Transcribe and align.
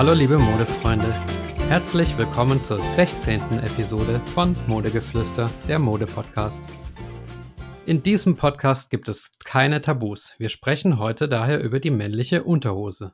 Hallo 0.00 0.14
liebe 0.14 0.38
Modefreunde, 0.38 1.12
herzlich 1.68 2.16
willkommen 2.16 2.62
zur 2.64 2.78
16. 2.78 3.58
Episode 3.58 4.18
von 4.24 4.56
Modegeflüster, 4.66 5.50
der 5.68 5.78
Mode-Podcast. 5.78 6.64
In 7.84 8.02
diesem 8.02 8.34
Podcast 8.34 8.88
gibt 8.88 9.10
es 9.10 9.30
keine 9.44 9.82
Tabus. 9.82 10.36
Wir 10.38 10.48
sprechen 10.48 10.98
heute 10.98 11.28
daher 11.28 11.62
über 11.62 11.80
die 11.80 11.90
männliche 11.90 12.44
Unterhose. 12.44 13.12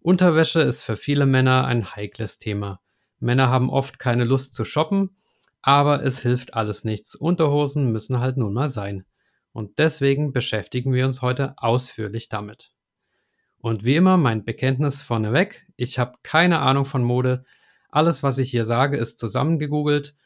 Unterwäsche 0.00 0.62
ist 0.62 0.82
für 0.82 0.96
viele 0.96 1.26
Männer 1.26 1.66
ein 1.66 1.94
heikles 1.94 2.38
Thema. 2.38 2.80
Männer 3.18 3.50
haben 3.50 3.68
oft 3.68 3.98
keine 3.98 4.24
Lust 4.24 4.54
zu 4.54 4.64
shoppen, 4.64 5.18
aber 5.60 6.02
es 6.02 6.22
hilft 6.22 6.54
alles 6.54 6.84
nichts. 6.84 7.14
Unterhosen 7.14 7.92
müssen 7.92 8.18
halt 8.18 8.38
nun 8.38 8.54
mal 8.54 8.70
sein. 8.70 9.04
Und 9.52 9.78
deswegen 9.78 10.32
beschäftigen 10.32 10.94
wir 10.94 11.04
uns 11.04 11.20
heute 11.20 11.52
ausführlich 11.58 12.30
damit. 12.30 12.71
Und 13.62 13.84
wie 13.84 13.94
immer 13.94 14.16
mein 14.16 14.44
Bekenntnis 14.44 15.02
vorneweg, 15.02 15.68
ich 15.76 16.00
habe 16.00 16.18
keine 16.24 16.58
Ahnung 16.58 16.84
von 16.84 17.04
Mode. 17.04 17.44
Alles, 17.88 18.24
was 18.24 18.38
ich 18.38 18.50
hier 18.50 18.64
sage, 18.64 18.96
ist 18.96 19.20
zusammengegoogelt 19.20 20.16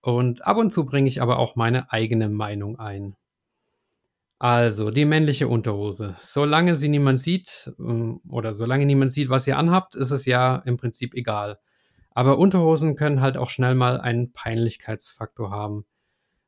und 0.00 0.46
ab 0.46 0.58
und 0.58 0.72
zu 0.72 0.86
bringe 0.86 1.08
ich 1.08 1.20
aber 1.20 1.38
auch 1.40 1.56
meine 1.56 1.90
eigene 1.90 2.28
Meinung 2.28 2.78
ein. 2.78 3.16
Also, 4.38 4.90
die 4.90 5.06
männliche 5.06 5.48
Unterhose. 5.48 6.14
Solange 6.20 6.76
sie 6.76 6.88
niemand 6.88 7.18
sieht 7.18 7.72
ähm, 7.80 8.20
oder 8.28 8.54
solange 8.54 8.86
niemand 8.86 9.10
sieht, 9.10 9.28
was 9.28 9.46
ihr 9.48 9.58
anhabt, 9.58 9.96
ist 9.96 10.12
es 10.12 10.24
ja 10.24 10.56
im 10.64 10.76
Prinzip 10.76 11.14
egal. 11.14 11.58
Aber 12.10 12.38
Unterhosen 12.38 12.94
können 12.94 13.20
halt 13.20 13.36
auch 13.36 13.50
schnell 13.50 13.74
mal 13.74 14.00
einen 14.00 14.32
Peinlichkeitsfaktor 14.32 15.50
haben. 15.50 15.84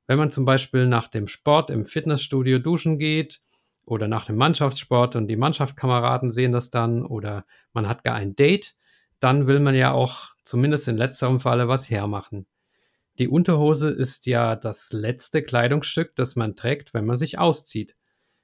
Wenn 0.06 0.18
man 0.18 0.30
zum 0.30 0.44
Beispiel 0.44 0.86
nach 0.86 1.08
dem 1.08 1.26
Sport 1.26 1.70
im 1.70 1.84
Fitnessstudio 1.84 2.60
duschen 2.60 2.98
geht 2.98 3.40
oder 3.86 4.08
nach 4.08 4.26
dem 4.26 4.36
Mannschaftssport 4.36 5.16
und 5.16 5.28
die 5.28 5.36
Mannschaftskameraden 5.36 6.30
sehen 6.30 6.52
das 6.52 6.68
dann 6.68 7.06
oder 7.06 7.46
man 7.72 7.88
hat 7.88 8.04
gar 8.04 8.16
ein 8.16 8.34
Date, 8.34 8.74
dann 9.20 9.46
will 9.46 9.60
man 9.60 9.74
ja 9.74 9.92
auch 9.92 10.34
zumindest 10.44 10.88
in 10.88 10.96
letzterem 10.96 11.40
Falle 11.40 11.68
was 11.68 11.88
hermachen. 11.88 12.46
Die 13.18 13.28
Unterhose 13.28 13.88
ist 13.88 14.26
ja 14.26 14.56
das 14.56 14.92
letzte 14.92 15.42
Kleidungsstück, 15.42 16.14
das 16.16 16.36
man 16.36 16.54
trägt, 16.54 16.92
wenn 16.92 17.06
man 17.06 17.16
sich 17.16 17.38
auszieht. 17.38 17.96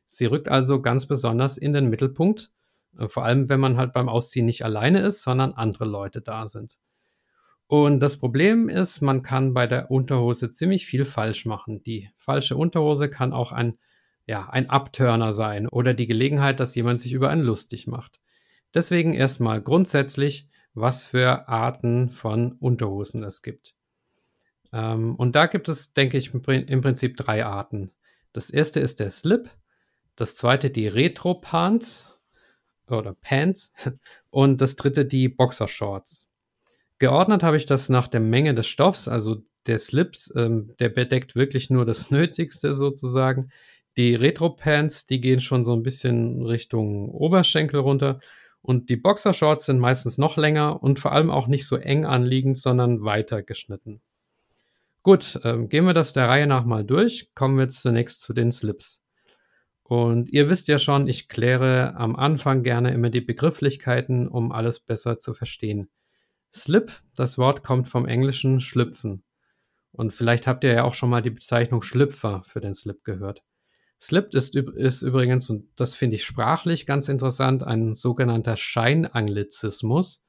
Sie 0.06 0.26
rückt 0.26 0.48
also 0.48 0.80
ganz 0.80 1.06
besonders 1.06 1.58
in 1.58 1.72
den 1.72 1.90
Mittelpunkt, 1.90 2.50
äh, 2.98 3.08
vor 3.08 3.24
allem 3.24 3.48
wenn 3.48 3.60
man 3.60 3.76
halt 3.76 3.92
beim 3.92 4.08
Ausziehen 4.08 4.46
nicht 4.46 4.64
alleine 4.64 5.00
ist, 5.00 5.22
sondern 5.22 5.52
andere 5.52 5.84
Leute 5.84 6.22
da 6.22 6.46
sind. 6.46 6.78
Und 7.66 8.00
das 8.00 8.18
Problem 8.18 8.68
ist, 8.68 9.00
man 9.00 9.22
kann 9.22 9.54
bei 9.54 9.66
der 9.66 9.90
Unterhose 9.90 10.50
ziemlich 10.50 10.86
viel 10.86 11.04
falsch 11.04 11.46
machen. 11.46 11.82
Die 11.82 12.10
falsche 12.14 12.56
Unterhose 12.56 13.08
kann 13.08 13.32
auch 13.32 13.52
ein, 13.52 13.78
ja, 14.26 14.48
ein 14.48 14.70
Abturner 14.70 15.32
sein 15.32 15.68
oder 15.68 15.94
die 15.94 16.06
Gelegenheit, 16.06 16.60
dass 16.60 16.74
jemand 16.74 17.00
sich 17.00 17.12
über 17.12 17.30
einen 17.30 17.42
lustig 17.42 17.86
macht. 17.86 18.20
Deswegen 18.74 19.14
erstmal 19.14 19.60
grundsätzlich, 19.60 20.48
was 20.74 21.04
für 21.04 21.48
Arten 21.48 22.10
von 22.10 22.52
Unterhosen 22.52 23.22
es 23.24 23.42
gibt. 23.42 23.74
Ähm, 24.72 25.16
und 25.16 25.36
da 25.36 25.46
gibt 25.46 25.68
es, 25.68 25.92
denke 25.92 26.16
ich, 26.16 26.32
im 26.32 26.80
Prinzip 26.80 27.16
drei 27.16 27.44
Arten. 27.44 27.90
Das 28.32 28.48
erste 28.48 28.80
ist 28.80 29.00
der 29.00 29.10
Slip, 29.10 29.50
das 30.16 30.36
zweite 30.36 30.70
die 30.70 30.88
Retro 30.88 31.34
Pants 31.34 32.08
oder 32.88 33.14
Pants 33.14 33.74
und 34.30 34.60
das 34.60 34.76
dritte 34.76 35.04
die 35.04 35.28
Boxershorts. 35.28 36.28
Geordnet 36.98 37.42
habe 37.42 37.56
ich 37.56 37.66
das 37.66 37.88
nach 37.88 38.08
der 38.08 38.20
Menge 38.20 38.54
des 38.54 38.68
Stoffs, 38.68 39.08
also 39.08 39.42
der 39.66 39.78
Slips, 39.78 40.32
ähm, 40.36 40.74
der 40.78 40.88
bedeckt 40.88 41.34
wirklich 41.34 41.70
nur 41.70 41.84
das 41.84 42.10
Nötigste 42.10 42.74
sozusagen. 42.74 43.50
Die 43.96 44.14
Retro-Pants, 44.14 45.06
die 45.06 45.20
gehen 45.20 45.40
schon 45.40 45.64
so 45.64 45.74
ein 45.74 45.82
bisschen 45.82 46.42
Richtung 46.42 47.10
Oberschenkel 47.10 47.80
runter. 47.80 48.20
Und 48.62 48.88
die 48.88 48.96
Boxershorts 48.96 49.66
sind 49.66 49.80
meistens 49.80 50.18
noch 50.18 50.36
länger 50.36 50.82
und 50.82 51.00
vor 51.00 51.12
allem 51.12 51.30
auch 51.30 51.48
nicht 51.48 51.66
so 51.66 51.76
eng 51.76 52.06
anliegend, 52.06 52.56
sondern 52.56 53.02
weiter 53.02 53.42
geschnitten. 53.42 54.00
Gut, 55.02 55.40
ähm, 55.42 55.68
gehen 55.68 55.84
wir 55.84 55.94
das 55.94 56.12
der 56.12 56.28
Reihe 56.28 56.46
nach 56.46 56.64
mal 56.64 56.84
durch. 56.84 57.30
Kommen 57.34 57.58
wir 57.58 57.68
zunächst 57.68 58.20
zu 58.20 58.32
den 58.32 58.52
Slips. 58.52 59.02
Und 59.82 60.30
ihr 60.30 60.48
wisst 60.48 60.68
ja 60.68 60.78
schon, 60.78 61.08
ich 61.08 61.28
kläre 61.28 61.96
am 61.96 62.14
Anfang 62.14 62.62
gerne 62.62 62.92
immer 62.94 63.10
die 63.10 63.20
Begrifflichkeiten, 63.20 64.28
um 64.28 64.52
alles 64.52 64.78
besser 64.78 65.18
zu 65.18 65.34
verstehen. 65.34 65.90
Slip, 66.52 66.92
das 67.16 67.36
Wort 67.36 67.64
kommt 67.64 67.88
vom 67.88 68.06
englischen 68.06 68.60
schlüpfen. 68.60 69.24
Und 69.90 70.12
vielleicht 70.12 70.46
habt 70.46 70.64
ihr 70.64 70.72
ja 70.72 70.84
auch 70.84 70.94
schon 70.94 71.10
mal 71.10 71.20
die 71.20 71.30
Bezeichnung 71.30 71.82
Schlüpfer 71.82 72.42
für 72.44 72.60
den 72.60 72.72
Slip 72.72 73.04
gehört. 73.04 73.42
Slip 74.02 74.34
ist, 74.34 74.56
ist 74.56 75.02
übrigens, 75.02 75.48
und 75.48 75.68
das 75.76 75.94
finde 75.94 76.16
ich 76.16 76.24
sprachlich 76.24 76.86
ganz 76.86 77.08
interessant, 77.08 77.62
ein 77.62 77.94
sogenannter 77.94 78.56
Scheinanglizismus. 78.56 80.24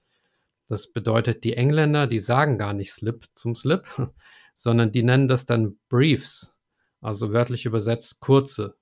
Das 0.67 0.93
bedeutet, 0.93 1.43
die 1.43 1.57
Engländer, 1.57 2.07
die 2.07 2.19
sagen 2.19 2.57
gar 2.57 2.73
nicht 2.73 2.93
Slip 2.93 3.25
zum 3.33 3.55
Slip, 3.55 3.85
sondern 4.53 4.91
die 4.91 5.03
nennen 5.03 5.27
das 5.27 5.45
dann 5.45 5.77
Briefs, 5.89 6.55
also 7.01 7.33
wörtlich 7.33 7.65
übersetzt 7.65 8.19
kurze, 8.19 8.75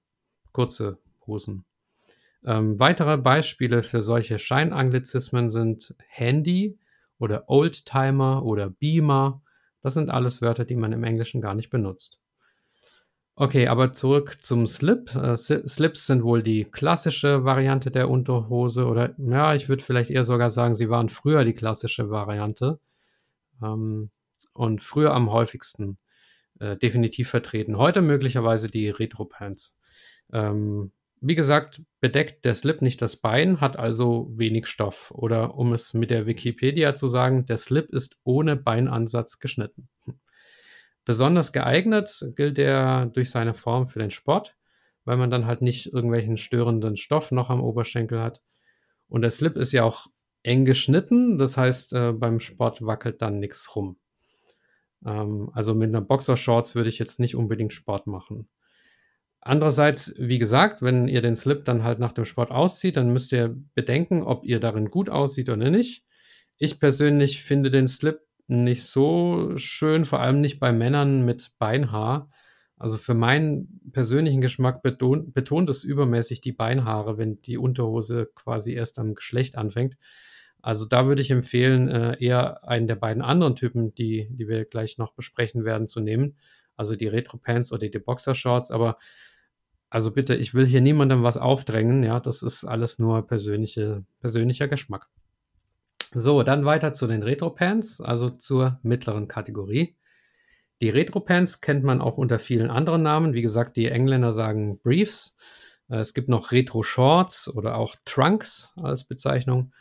kurze 0.51 0.99
Hosen. 1.25 1.65
Ähm, 2.43 2.79
weitere 2.79 3.17
Beispiele 3.17 3.83
für 3.83 4.01
solche 4.01 4.39
Scheinanglizismen 4.39 5.51
sind 5.51 5.95
Handy, 6.07 6.77
oder 7.21 7.47
Oldtimer 7.47 8.43
oder 8.43 8.69
Beamer. 8.69 9.41
Das 9.81 9.93
sind 9.93 10.09
alles 10.09 10.41
Wörter, 10.41 10.65
die 10.65 10.75
man 10.75 10.91
im 10.91 11.03
Englischen 11.03 11.39
gar 11.39 11.53
nicht 11.53 11.69
benutzt. 11.69 12.19
Okay, 13.41 13.65
aber 13.67 13.91
zurück 13.91 14.37
zum 14.39 14.67
Slip. 14.67 15.15
Äh, 15.15 15.35
Slips 15.35 16.05
sind 16.05 16.21
wohl 16.21 16.43
die 16.43 16.61
klassische 16.63 17.43
Variante 17.43 17.89
der 17.89 18.07
Unterhose 18.07 18.85
oder 18.85 19.15
ja, 19.17 19.55
ich 19.55 19.67
würde 19.67 19.81
vielleicht 19.81 20.11
eher 20.11 20.23
sogar 20.23 20.51
sagen, 20.51 20.75
sie 20.75 20.91
waren 20.91 21.09
früher 21.09 21.43
die 21.43 21.53
klassische 21.53 22.11
Variante 22.11 22.79
ähm, 23.63 24.11
und 24.53 24.79
früher 24.83 25.15
am 25.15 25.31
häufigsten 25.31 25.97
äh, 26.59 26.77
definitiv 26.77 27.31
vertreten. 27.31 27.79
Heute 27.79 28.03
möglicherweise 28.03 28.69
die 28.69 28.89
Retro-Pants. 28.89 29.75
Ähm, 30.31 30.91
wie 31.19 31.33
gesagt, 31.33 31.81
bedeckt 31.99 32.45
der 32.45 32.53
Slip 32.53 32.83
nicht 32.83 33.01
das 33.01 33.15
Bein, 33.15 33.59
hat 33.59 33.75
also 33.75 34.29
wenig 34.35 34.67
Stoff. 34.67 35.09
Oder 35.15 35.55
um 35.55 35.73
es 35.73 35.95
mit 35.95 36.11
der 36.11 36.27
Wikipedia 36.27 36.93
zu 36.93 37.07
sagen, 37.07 37.47
der 37.47 37.57
Slip 37.57 37.89
ist 37.89 38.17
ohne 38.23 38.55
Beinansatz 38.55 39.39
geschnitten. 39.39 39.89
Besonders 41.05 41.51
geeignet 41.51 42.25
gilt 42.35 42.59
er 42.59 43.07
durch 43.07 43.31
seine 43.31 43.53
Form 43.53 43.87
für 43.87 43.99
den 43.99 44.11
Sport, 44.11 44.55
weil 45.03 45.17
man 45.17 45.31
dann 45.31 45.47
halt 45.47 45.61
nicht 45.61 45.93
irgendwelchen 45.93 46.37
störenden 46.37 46.95
Stoff 46.95 47.31
noch 47.31 47.49
am 47.49 47.61
Oberschenkel 47.61 48.21
hat. 48.21 48.41
Und 49.07 49.21
der 49.21 49.31
Slip 49.31 49.55
ist 49.55 49.71
ja 49.71 49.83
auch 49.83 50.07
eng 50.43 50.65
geschnitten, 50.65 51.37
das 51.37 51.57
heißt, 51.57 51.93
äh, 51.93 52.11
beim 52.13 52.39
Sport 52.39 52.85
wackelt 52.85 53.21
dann 53.21 53.39
nichts 53.39 53.75
rum. 53.75 53.97
Ähm, 55.05 55.49
also 55.53 55.73
mit 55.73 55.89
einer 55.89 56.01
Boxershorts 56.01 56.75
würde 56.75 56.89
ich 56.89 56.99
jetzt 56.99 57.19
nicht 57.19 57.35
unbedingt 57.35 57.73
Sport 57.73 58.07
machen. 58.07 58.47
Andererseits, 59.39 60.13
wie 60.19 60.37
gesagt, 60.37 60.83
wenn 60.83 61.07
ihr 61.07 61.21
den 61.21 61.35
Slip 61.35 61.65
dann 61.65 61.83
halt 61.83 61.97
nach 61.97 62.11
dem 62.11 62.25
Sport 62.25 62.51
auszieht, 62.51 62.95
dann 62.95 63.11
müsst 63.11 63.31
ihr 63.31 63.55
bedenken, 63.73 64.21
ob 64.21 64.45
ihr 64.45 64.59
darin 64.59 64.85
gut 64.85 65.09
aussieht 65.09 65.49
oder 65.49 65.69
nicht. 65.71 66.05
Ich 66.57 66.79
persönlich 66.79 67.41
finde 67.41 67.71
den 67.71 67.87
Slip 67.87 68.19
nicht 68.51 68.83
so 68.83 69.53
schön, 69.57 70.05
vor 70.05 70.19
allem 70.19 70.41
nicht 70.41 70.59
bei 70.59 70.71
Männern 70.71 71.25
mit 71.25 71.51
Beinhaar. 71.57 72.29
Also 72.77 72.97
für 72.97 73.13
meinen 73.13 73.79
persönlichen 73.91 74.41
Geschmack 74.41 74.81
betont, 74.81 75.33
betont 75.33 75.69
es 75.69 75.83
übermäßig 75.83 76.41
die 76.41 76.51
Beinhaare, 76.51 77.17
wenn 77.17 77.37
die 77.37 77.57
Unterhose 77.57 78.29
quasi 78.35 78.73
erst 78.73 78.99
am 78.99 79.15
Geschlecht 79.15 79.57
anfängt. 79.57 79.95
Also 80.61 80.85
da 80.85 81.07
würde 81.07 81.21
ich 81.21 81.31
empfehlen, 81.31 81.89
äh, 81.89 82.17
eher 82.19 82.67
einen 82.67 82.87
der 82.87 82.95
beiden 82.95 83.23
anderen 83.23 83.55
Typen, 83.55 83.93
die, 83.93 84.27
die 84.31 84.47
wir 84.47 84.65
gleich 84.65 84.97
noch 84.97 85.13
besprechen 85.13 85.63
werden, 85.65 85.87
zu 85.87 85.99
nehmen. 85.99 86.37
Also 86.75 86.95
die 86.95 87.07
Retro 87.07 87.37
Pants 87.37 87.71
oder 87.71 87.87
die 87.87 87.99
Boxer 87.99 88.35
Shorts. 88.35 88.71
Aber 88.71 88.97
also 89.89 90.11
bitte, 90.11 90.35
ich 90.35 90.53
will 90.53 90.65
hier 90.65 90.81
niemandem 90.81 91.23
was 91.23 91.37
aufdrängen, 91.37 92.03
ja, 92.03 92.19
das 92.19 92.43
ist 92.43 92.63
alles 92.63 92.97
nur 92.97 93.27
persönliche, 93.27 94.05
persönlicher 94.19 94.67
Geschmack. 94.67 95.07
So, 96.13 96.43
dann 96.43 96.65
weiter 96.65 96.93
zu 96.93 97.07
den 97.07 97.23
Retro-Pants, 97.23 98.01
also 98.01 98.29
zur 98.29 98.79
mittleren 98.83 99.29
Kategorie. 99.29 99.95
Die 100.81 100.89
Retro-Pants 100.89 101.61
kennt 101.61 101.83
man 101.85 102.01
auch 102.01 102.17
unter 102.17 102.37
vielen 102.37 102.69
anderen 102.69 103.03
Namen. 103.03 103.33
Wie 103.33 103.41
gesagt, 103.41 103.77
die 103.77 103.87
Engländer 103.87 104.33
sagen 104.33 104.79
Briefs. 104.81 105.37
Äh, 105.89 105.99
es 105.99 106.13
gibt 106.13 106.27
noch 106.27 106.51
Retro-Shorts 106.51 107.47
oder 107.53 107.75
auch 107.75 107.95
Trunks 108.03 108.73
als 108.81 109.05
Bezeichnung. 109.05 109.73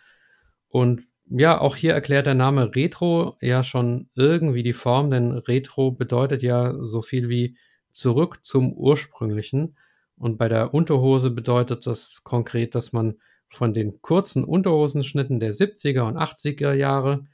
Und 0.69 1.03
ja, 1.31 1.61
auch 1.61 1.75
hier 1.75 1.95
erklärt 1.95 2.27
der 2.27 2.35
Name 2.35 2.75
Retro 2.77 3.37
ja 3.41 3.65
schon 3.65 4.09
irgendwie 4.15 4.63
die 4.63 4.73
Form, 4.73 5.11
denn 5.11 5.33
Retro 5.33 5.93
bedeutet 5.93 6.43
ja 6.43 6.75
so 6.81 7.03
viel 7.03 7.29
wie 7.29 7.57
zurück 7.93 8.45
zum 8.45 8.73
ursprünglichen. 8.73 9.77
Und 10.17 10.39
bei 10.39 10.49
der 10.49 10.75
Unterhose 10.75 11.31
bedeutet 11.31 11.87
das 11.87 12.23
konkret, 12.25 12.75
dass 12.75 12.93
man 12.93 13.19
von 13.51 13.73
den 13.73 14.01
kurzen 14.01 14.45
Unterhosenschnitten 14.45 15.41
der 15.41 15.53
70er 15.53 16.03
und 16.03 16.17
80er 16.17 16.73
Jahre, 16.73 17.27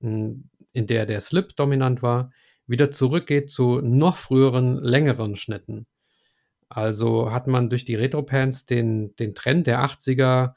hm, 0.00 0.50
in 0.72 0.86
der 0.86 1.06
der 1.06 1.20
Slip 1.20 1.56
dominant 1.56 2.02
war, 2.02 2.32
wieder 2.66 2.90
zurückgeht 2.90 3.50
zu 3.50 3.80
noch 3.80 4.16
früheren, 4.16 4.76
längeren 4.76 5.36
Schnitten. 5.36 5.86
Also 6.68 7.30
hat 7.30 7.46
man 7.46 7.68
durch 7.68 7.84
die 7.84 7.94
Retro-Pants 7.94 8.64
den, 8.66 9.14
den 9.16 9.34
Trend 9.34 9.66
der 9.66 9.84
80er 9.84 10.54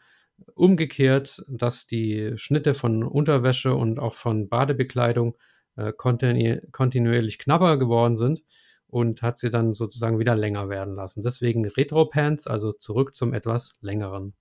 umgekehrt, 0.53 1.43
dass 1.47 1.87
die 1.87 2.33
Schnitte 2.37 2.73
von 2.73 3.03
Unterwäsche 3.03 3.75
und 3.75 3.99
auch 3.99 4.13
von 4.13 4.47
Badebekleidung 4.49 5.35
äh, 5.75 5.91
kontinu 5.93 6.61
kontinuierlich 6.71 7.37
knapper 7.37 7.77
geworden 7.77 8.15
sind 8.15 8.43
und 8.87 9.21
hat 9.21 9.39
sie 9.39 9.49
dann 9.49 9.73
sozusagen 9.73 10.19
wieder 10.19 10.35
länger 10.35 10.69
werden 10.69 10.95
lassen. 10.95 11.21
Deswegen 11.21 11.65
Retro-Pants, 11.65 12.47
also 12.47 12.71
zurück 12.71 13.15
zum 13.15 13.33
etwas 13.33 13.77
längeren. 13.81 14.33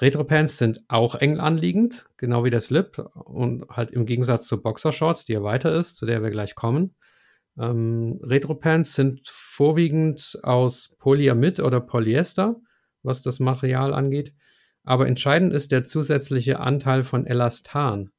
Retro-Pants 0.00 0.58
sind 0.58 0.84
auch 0.88 1.16
eng 1.16 1.40
anliegend, 1.40 2.06
genau 2.16 2.44
wie 2.44 2.50
der 2.50 2.60
Slip 2.60 2.98
und 3.14 3.68
halt 3.68 3.90
im 3.90 4.06
Gegensatz 4.06 4.46
zu 4.46 4.62
Boxershorts, 4.62 5.24
die 5.24 5.32
ja 5.32 5.42
weiter 5.42 5.74
ist, 5.74 5.96
zu 5.96 6.06
der 6.06 6.22
wir 6.22 6.30
gleich 6.30 6.54
kommen. 6.54 6.94
Ähm, 7.58 8.20
Retro-Pants 8.22 8.94
sind 8.94 9.26
vorwiegend 9.26 10.38
aus 10.42 10.90
Polyamid 11.00 11.58
oder 11.58 11.80
Polyester, 11.80 12.56
was 13.02 13.22
das 13.22 13.40
Material 13.40 13.92
angeht. 13.92 14.32
Aber 14.84 15.08
entscheidend 15.08 15.52
ist 15.52 15.72
der 15.72 15.84
zusätzliche 15.84 16.60
Anteil 16.60 17.02
von 17.02 17.26
Elastan. 17.26 18.10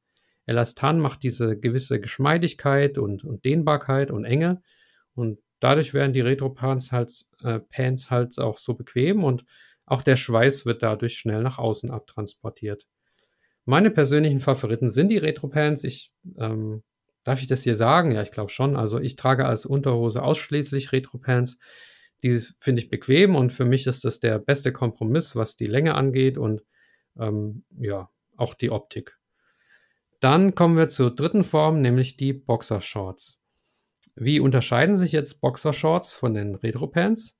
Elastan 0.45 0.99
macht 0.99 1.23
diese 1.23 1.57
gewisse 1.57 1.99
Geschmeidigkeit 2.01 2.97
und, 2.97 3.23
und 3.23 3.45
Dehnbarkeit 3.45 4.11
und 4.11 4.25
Enge. 4.25 4.61
Und 5.13 5.39
dadurch 5.59 5.93
werden 5.93 6.11
die 6.11 6.21
Retro-Pants 6.21 6.91
halt, 6.91 7.25
äh, 7.41 7.59
Pants 7.59 8.11
halt 8.11 8.37
auch 8.39 8.57
so 8.57 8.73
bequem 8.73 9.23
und 9.23 9.45
auch 9.89 10.01
der 10.01 10.15
Schweiß 10.15 10.65
wird 10.65 10.83
dadurch 10.83 11.17
schnell 11.17 11.41
nach 11.41 11.57
außen 11.57 11.91
abtransportiert. 11.91 12.85
Meine 13.65 13.91
persönlichen 13.91 14.39
Favoriten 14.39 14.89
sind 14.89 15.09
die 15.09 15.17
Retro-Pants. 15.17 15.83
Ich, 15.83 16.11
ähm, 16.37 16.83
darf 17.23 17.41
ich 17.41 17.47
das 17.47 17.63
hier 17.63 17.75
sagen? 17.75 18.11
Ja, 18.11 18.21
ich 18.21 18.31
glaube 18.31 18.49
schon. 18.49 18.75
Also 18.75 18.99
ich 18.99 19.15
trage 19.15 19.45
als 19.45 19.65
Unterhose 19.65 20.23
ausschließlich 20.23 20.91
Retro-Pants. 20.91 21.57
Die 22.23 22.39
finde 22.59 22.81
ich 22.81 22.89
bequem 22.89 23.35
und 23.35 23.51
für 23.51 23.65
mich 23.65 23.87
ist 23.87 24.03
das 24.03 24.19
der 24.19 24.39
beste 24.39 24.73
Kompromiss, 24.73 25.35
was 25.35 25.55
die 25.55 25.67
Länge 25.67 25.95
angeht 25.95 26.37
und 26.37 26.63
ähm, 27.17 27.63
ja, 27.79 28.09
auch 28.35 28.53
die 28.55 28.71
Optik. 28.71 29.17
Dann 30.19 30.53
kommen 30.53 30.75
wir 30.75 30.89
zur 30.89 31.15
dritten 31.15 31.43
Form, 31.43 31.81
nämlich 31.81 32.17
die 32.17 32.33
Boxershorts. 32.33 33.41
Wie 34.15 34.41
unterscheiden 34.41 34.97
sich 34.97 35.13
jetzt 35.13 35.39
Boxershorts 35.39 36.13
von 36.13 36.33
den 36.33 36.55
Retro-Pants? 36.55 37.38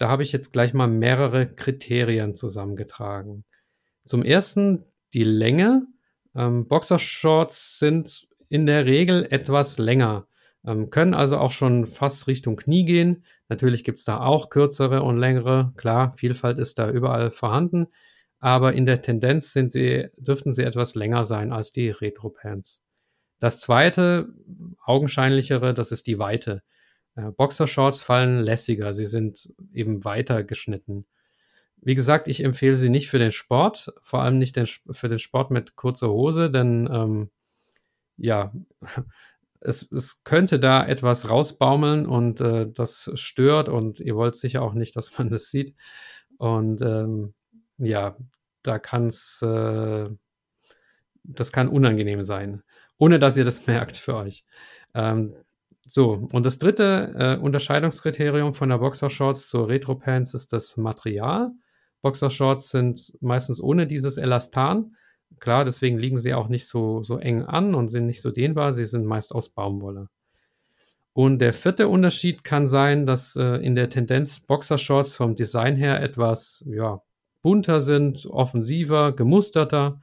Da 0.00 0.08
habe 0.08 0.22
ich 0.22 0.32
jetzt 0.32 0.54
gleich 0.54 0.72
mal 0.72 0.88
mehrere 0.88 1.46
Kriterien 1.46 2.34
zusammengetragen. 2.34 3.44
Zum 4.06 4.22
ersten 4.22 4.82
die 5.12 5.24
Länge. 5.24 5.86
Ähm, 6.34 6.66
Boxershorts 6.66 7.78
sind 7.78 8.26
in 8.48 8.64
der 8.64 8.86
Regel 8.86 9.26
etwas 9.30 9.76
länger, 9.76 10.26
ähm, 10.66 10.88
können 10.88 11.12
also 11.12 11.36
auch 11.36 11.52
schon 11.52 11.86
fast 11.86 12.28
Richtung 12.28 12.56
Knie 12.56 12.86
gehen. 12.86 13.24
Natürlich 13.50 13.84
gibt 13.84 13.98
es 13.98 14.06
da 14.06 14.20
auch 14.20 14.48
kürzere 14.48 15.02
und 15.02 15.18
längere. 15.18 15.70
Klar, 15.76 16.12
Vielfalt 16.12 16.58
ist 16.58 16.78
da 16.78 16.90
überall 16.90 17.30
vorhanden. 17.30 17.88
Aber 18.38 18.72
in 18.72 18.86
der 18.86 19.02
Tendenz 19.02 19.52
sind 19.52 19.70
sie, 19.70 20.08
dürften 20.16 20.54
sie 20.54 20.62
etwas 20.62 20.94
länger 20.94 21.26
sein 21.26 21.52
als 21.52 21.72
die 21.72 21.90
Retro-Pants. 21.90 22.82
Das 23.38 23.60
zweite, 23.60 24.30
augenscheinlichere, 24.82 25.74
das 25.74 25.92
ist 25.92 26.06
die 26.06 26.18
Weite. 26.18 26.62
Äh, 27.20 27.32
Boxershorts 27.32 28.02
fallen 28.02 28.40
lässiger, 28.40 28.92
sie 28.92 29.06
sind 29.06 29.52
eben 29.72 30.04
weiter 30.04 30.44
geschnitten. 30.44 31.06
Wie 31.82 31.94
gesagt, 31.94 32.28
ich 32.28 32.44
empfehle 32.44 32.76
sie 32.76 32.90
nicht 32.90 33.08
für 33.08 33.18
den 33.18 33.32
Sport, 33.32 33.92
vor 34.02 34.22
allem 34.22 34.38
nicht 34.38 34.56
den, 34.56 34.66
für 34.66 35.08
den 35.08 35.18
Sport 35.18 35.50
mit 35.50 35.76
kurzer 35.76 36.10
Hose, 36.10 36.50
denn 36.50 36.88
ähm, 36.92 37.30
ja, 38.16 38.52
es, 39.60 39.90
es, 39.90 40.24
könnte 40.24 40.58
da 40.60 40.86
etwas 40.86 41.30
rausbaumeln 41.30 42.06
und 42.06 42.40
äh, 42.40 42.70
das 42.70 43.10
stört 43.14 43.68
und 43.68 44.00
ihr 44.00 44.16
wollt 44.16 44.36
sicher 44.36 44.62
auch 44.62 44.74
nicht, 44.74 44.96
dass 44.96 45.16
man 45.18 45.30
das 45.30 45.50
sieht. 45.50 45.74
Und 46.38 46.82
ähm, 46.82 47.34
ja, 47.78 48.16
da 48.62 48.78
kann 48.78 49.06
es, 49.06 49.42
äh, 49.42 50.08
das 51.22 51.52
kann 51.52 51.68
unangenehm 51.68 52.22
sein, 52.22 52.62
ohne 52.98 53.18
dass 53.18 53.36
ihr 53.36 53.44
das 53.44 53.66
merkt 53.66 53.96
für 53.96 54.16
euch. 54.16 54.44
Ähm, 54.94 55.32
so, 55.92 56.28
und 56.30 56.46
das 56.46 56.58
dritte 56.60 57.14
äh, 57.18 57.42
Unterscheidungskriterium 57.42 58.54
von 58.54 58.68
der 58.68 58.78
Boxershorts 58.78 59.48
zur 59.48 59.66
Retro-Pants 59.66 60.34
ist 60.34 60.52
das 60.52 60.76
Material. 60.76 61.50
Boxershorts 62.00 62.70
sind 62.70 63.18
meistens 63.20 63.60
ohne 63.60 63.88
dieses 63.88 64.16
Elastan. 64.16 64.94
Klar, 65.40 65.64
deswegen 65.64 65.98
liegen 65.98 66.16
sie 66.16 66.32
auch 66.32 66.46
nicht 66.46 66.68
so, 66.68 67.02
so 67.02 67.18
eng 67.18 67.42
an 67.42 67.74
und 67.74 67.88
sind 67.88 68.06
nicht 68.06 68.22
so 68.22 68.30
dehnbar. 68.30 68.72
Sie 68.72 68.84
sind 68.84 69.04
meist 69.04 69.34
aus 69.34 69.48
Baumwolle. 69.48 70.08
Und 71.12 71.40
der 71.40 71.52
vierte 71.52 71.88
Unterschied 71.88 72.44
kann 72.44 72.68
sein, 72.68 73.04
dass 73.04 73.34
äh, 73.34 73.56
in 73.56 73.74
der 73.74 73.90
Tendenz 73.90 74.38
Boxershorts 74.38 75.16
vom 75.16 75.34
Design 75.34 75.74
her 75.74 76.00
etwas 76.00 76.64
ja, 76.68 77.02
bunter 77.42 77.80
sind, 77.80 78.26
offensiver, 78.26 79.10
gemusterter. 79.10 80.00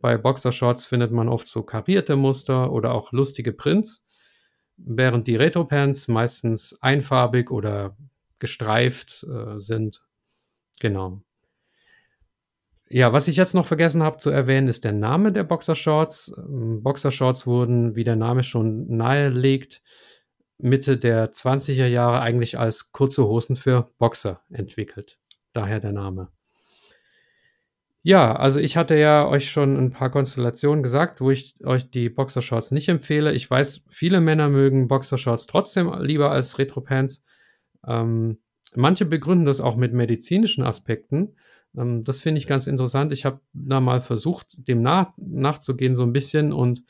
Bei 0.00 0.18
Boxershorts 0.18 0.84
findet 0.84 1.12
man 1.12 1.30
oft 1.30 1.48
so 1.48 1.62
karierte 1.62 2.14
Muster 2.14 2.70
oder 2.70 2.92
auch 2.92 3.10
lustige 3.12 3.54
Prints 3.54 4.03
während 4.76 5.26
die 5.26 5.36
Retro-Pants 5.36 6.08
meistens 6.08 6.78
einfarbig 6.80 7.50
oder 7.50 7.96
gestreift 8.38 9.24
äh, 9.24 9.58
sind. 9.58 10.02
Genau. 10.80 11.22
Ja, 12.90 13.12
was 13.12 13.28
ich 13.28 13.36
jetzt 13.36 13.54
noch 13.54 13.66
vergessen 13.66 14.02
habe 14.02 14.18
zu 14.18 14.30
erwähnen, 14.30 14.68
ist 14.68 14.84
der 14.84 14.92
Name 14.92 15.32
der 15.32 15.44
Boxershorts. 15.44 16.32
Ähm, 16.36 16.82
Boxershorts 16.82 17.46
wurden, 17.46 17.96
wie 17.96 18.04
der 18.04 18.16
Name 18.16 18.44
schon 18.44 18.86
nahelegt, 18.96 19.82
Mitte 20.58 20.98
der 20.98 21.32
20er 21.32 21.86
Jahre 21.86 22.20
eigentlich 22.20 22.58
als 22.58 22.92
kurze 22.92 23.24
Hosen 23.24 23.56
für 23.56 23.88
Boxer 23.98 24.42
entwickelt. 24.50 25.18
Daher 25.52 25.80
der 25.80 25.92
Name. 25.92 26.28
Ja, 28.06 28.36
also 28.36 28.60
ich 28.60 28.76
hatte 28.76 28.96
ja 28.96 29.26
euch 29.26 29.50
schon 29.50 29.78
ein 29.78 29.90
paar 29.90 30.10
Konstellationen 30.10 30.82
gesagt, 30.82 31.22
wo 31.22 31.30
ich 31.30 31.56
euch 31.64 31.90
die 31.90 32.10
Boxershorts 32.10 32.70
nicht 32.70 32.88
empfehle. 32.90 33.32
Ich 33.32 33.50
weiß, 33.50 33.84
viele 33.88 34.20
Männer 34.20 34.50
mögen 34.50 34.88
Boxershorts 34.88 35.46
trotzdem 35.46 35.90
lieber 36.02 36.30
als 36.30 36.58
Retro-Pants. 36.58 37.24
Ähm, 37.86 38.40
manche 38.74 39.06
begründen 39.06 39.46
das 39.46 39.62
auch 39.62 39.76
mit 39.76 39.94
medizinischen 39.94 40.64
Aspekten. 40.64 41.36
Ähm, 41.74 42.02
das 42.02 42.20
finde 42.20 42.38
ich 42.40 42.46
ganz 42.46 42.66
interessant. 42.66 43.10
Ich 43.12 43.24
habe 43.24 43.40
da 43.54 43.80
mal 43.80 44.02
versucht, 44.02 44.68
dem 44.68 44.82
nach, 44.82 45.12
nachzugehen 45.16 45.96
so 45.96 46.02
ein 46.02 46.12
bisschen 46.12 46.52
und 46.52 46.82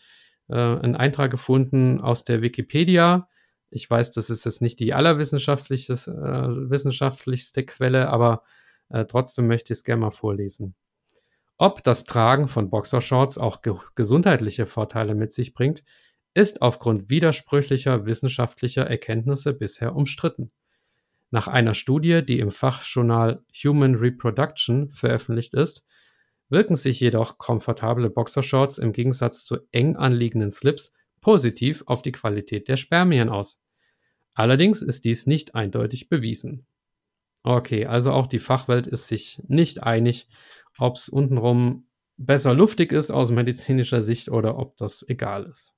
äh, 0.49 0.57
einen 0.57 0.97
Eintrag 0.97 1.31
gefunden 1.31 2.01
aus 2.01 2.25
der 2.25 2.43
Wikipedia. 2.43 3.29
Ich 3.71 3.89
weiß, 3.89 4.11
das 4.11 4.31
ist 4.31 4.45
jetzt 4.47 4.63
nicht 4.63 4.81
die 4.81 4.95
allerwissenschaftlichste 4.95 5.93
äh, 6.11 6.71
wissenschaftlichste 6.71 7.65
Quelle, 7.65 8.09
aber 8.09 8.43
äh, 8.89 9.05
trotzdem 9.05 9.47
möchte 9.47 9.73
ich 9.73 9.79
es 9.79 9.85
gerne 9.85 10.01
mal 10.01 10.11
vorlesen. 10.11 10.75
Ob 11.65 11.83
das 11.83 12.05
Tragen 12.05 12.47
von 12.47 12.69
Boxershorts 12.69 13.39
auch 13.39 13.63
ge 13.63 13.73
gesundheitliche 13.95 14.67
Vorteile 14.67 15.15
mit 15.15 15.33
sich 15.33 15.55
bringt, 15.55 15.83
ist 16.35 16.61
aufgrund 16.61 17.09
widersprüchlicher 17.09 18.05
wissenschaftlicher 18.05 18.83
Erkenntnisse 18.83 19.55
bisher 19.55 19.97
umstritten. 19.97 20.53
Nach 21.31 21.49
einer 21.49 21.73
Studie, 21.73 22.21
die 22.21 22.39
im 22.39 22.51
Fachjournal 22.51 23.43
Human 23.65 23.95
Reproduction 23.95 24.91
veröffentlicht 24.91 25.55
ist, 25.55 25.83
wirken 26.51 26.77
sich 26.77 27.01
jedoch 27.01 27.39
komfortable 27.39 28.11
Boxershorts 28.11 28.77
im 28.77 28.93
Gegensatz 28.93 29.47
zu 29.47 29.57
eng 29.73 29.97
anliegenden 29.97 30.51
Slips 30.51 30.93
positiv 31.23 31.83
auf 31.87 32.03
die 32.03 32.13
Qualität 32.13 32.69
der 32.69 32.77
Spermien 32.77 33.31
aus. 33.31 33.63
Allerdings 34.35 34.83
ist 34.83 35.07
dies 35.07 35.27
nicht 35.27 35.55
eindeutig 35.55 36.11
bewiesen. 36.11 36.67
Okay, 37.43 37.87
also 37.87 38.11
auch 38.13 38.27
die 38.27 38.39
Fachwelt 38.39 38.87
ist 38.87 39.07
sich 39.07 39.41
nicht 39.47 39.83
einig 39.83 40.29
ob 40.79 40.97
es 40.97 41.09
untenrum 41.09 41.87
besser 42.17 42.55
luftig 42.55 42.93
ist 42.93 43.11
aus 43.11 43.31
medizinischer 43.31 44.03
Sicht 44.03 44.29
oder 44.29 44.59
ob 44.59 44.77
das 44.77 45.05
egal 45.09 45.45
ist. 45.45 45.75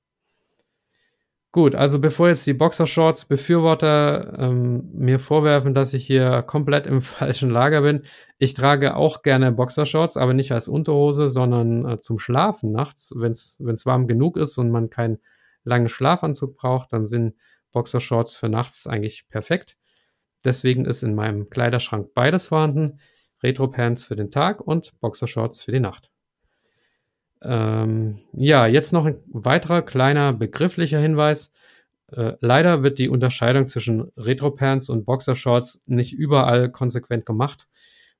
Gut, 1.53 1.75
also 1.75 1.97
bevor 1.97 2.27
jetzt 2.27 2.45
die 2.45 2.53
Boxershorts-Befürworter 2.53 4.37
ähm, 4.37 4.91
mir 4.93 5.17
vorwerfen, 5.17 5.73
dass 5.73 5.93
ich 5.93 6.05
hier 6.05 6.43
komplett 6.43 6.85
im 6.85 7.01
falschen 7.01 7.49
Lager 7.49 7.81
bin, 7.81 8.03
ich 8.37 8.53
trage 8.53 8.95
auch 8.95 9.23
gerne 9.23 9.51
Boxershorts, 9.51 10.17
aber 10.17 10.33
nicht 10.33 10.51
als 10.51 10.67
Unterhose, 10.67 11.29
sondern 11.29 11.85
äh, 11.89 11.99
zum 11.99 12.19
Schlafen 12.19 12.71
nachts. 12.71 13.13
Wenn 13.15 13.31
es 13.31 13.85
warm 13.85 14.07
genug 14.07 14.37
ist 14.37 14.57
und 14.57 14.69
man 14.69 14.89
keinen 14.89 15.19
langen 15.63 15.89
Schlafanzug 15.89 16.57
braucht, 16.57 16.93
dann 16.93 17.07
sind 17.07 17.35
Boxershorts 17.71 18.35
für 18.35 18.49
nachts 18.49 18.85
eigentlich 18.85 19.27
perfekt. 19.29 19.77
Deswegen 20.45 20.85
ist 20.85 21.01
in 21.01 21.15
meinem 21.15 21.49
Kleiderschrank 21.49 22.13
beides 22.13 22.47
vorhanden. 22.47 22.99
Retro-Pants 23.47 24.05
für 24.05 24.17
den 24.17 24.29
Tag 24.29 24.59
und 24.61 24.99
Boxershorts 24.99 25.61
für 25.61 25.71
die 25.71 25.79
Nacht. 25.79 26.11
Ähm, 27.41 28.19
ja, 28.33 28.67
jetzt 28.67 28.91
noch 28.91 29.05
ein 29.05 29.15
weiterer 29.31 29.81
kleiner 29.81 30.33
begrifflicher 30.33 30.99
Hinweis. 30.99 31.51
Äh, 32.11 32.33
leider 32.41 32.83
wird 32.83 32.99
die 32.99 33.09
Unterscheidung 33.09 33.67
zwischen 33.67 34.11
Retro-Pants 34.17 34.89
und 34.89 35.05
Boxershorts 35.05 35.81
nicht 35.85 36.13
überall 36.13 36.69
konsequent 36.71 37.25
gemacht. 37.25 37.67